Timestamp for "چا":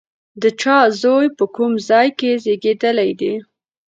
0.61-0.77